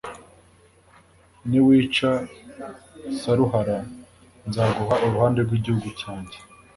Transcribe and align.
niwica 1.49 2.11
Saruhara, 3.19 3.77
nzaguha 4.47 4.95
uruhande 5.05 5.39
rw’igihugu 5.45 5.89
cyanjye. 6.01 6.37